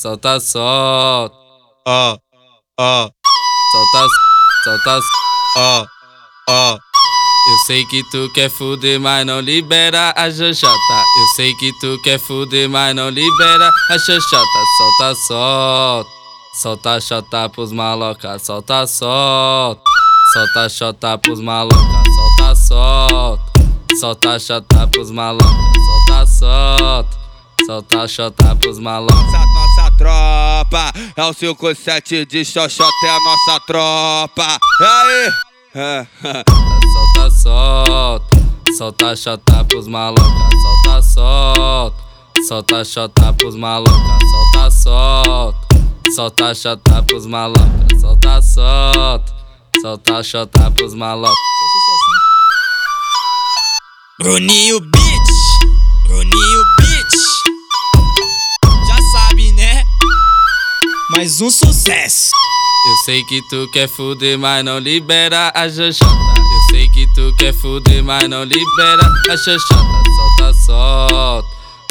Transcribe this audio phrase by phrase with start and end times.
[0.00, 1.34] solta, solta.
[1.88, 2.18] Ó,
[2.78, 3.08] ó,
[3.72, 4.08] Solta,
[4.64, 5.00] solta,
[5.56, 5.86] ó,
[6.48, 6.78] ó.
[7.48, 11.04] Eu sei que tu quer fuder, mas não libera a xoxota.
[11.20, 14.58] Eu sei que tu quer fuder, mas não libera a xoxota.
[14.78, 16.10] Solta, solta.
[16.60, 19.82] Solta a xota pros maloca, solta, solta.
[20.32, 23.52] Solta a xota pros maloca, solta, solta.
[24.00, 26.45] Solta a xota pros maloca, solta, solta.
[27.76, 29.14] Solta a xota pros maloca.
[29.14, 34.58] Nossa, nossa tropa é o 57 de xoxota, é a nossa tropa.
[34.80, 35.32] E aí?
[35.74, 36.44] É, é.
[36.94, 38.36] Solta, solta,
[38.78, 40.22] solta xota pros maloca,
[40.62, 42.02] solta, solta,
[42.48, 49.34] solta xota pros maloca, solta, solta, solta xota pros maloca, solta, solta,
[49.82, 51.34] solta xota pros maloca.
[54.18, 54.95] Bruninho Beat, Bruninho
[61.16, 62.30] Mais um sucesso.
[62.90, 66.04] Eu sei que tu quer fuder, mas não libera a xoxota.
[66.04, 70.02] Eu sei que tu quer fuder, mas não libera a xoxota.
[70.14, 71.48] Solta, solta,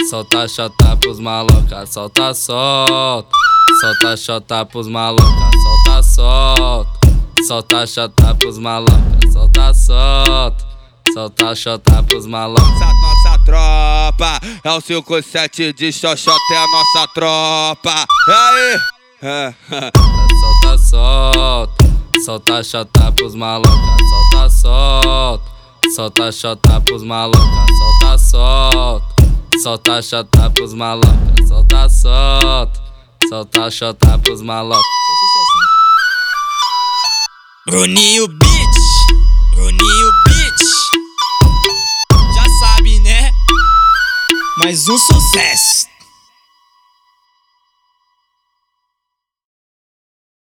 [0.10, 3.28] solta a xota pros maloca, solta, solta,
[3.82, 7.00] solta a xota pros maloca, solta, solta,
[7.48, 10.68] solta a xota pros maloca, solta, solta,
[11.12, 12.62] solta a xota pros maloca.
[12.62, 18.06] Nossa, nossa tropa é o 57 de xoxota, é a nossa tropa.
[18.28, 18.95] E aí?
[19.26, 21.86] Solta, solta,
[22.24, 25.52] solta a xota pros maloca, solta, solta,
[25.96, 32.82] solta a xota pros maloca, solta, solta, solta a xota pros maloca, solta, solta,
[33.28, 34.84] solta a xota pros maloca.
[37.66, 38.76] Bruninho Beat,
[39.56, 40.60] Bruninho Beat,
[42.36, 43.32] já sabe né?
[44.60, 45.75] Mais um sucesso.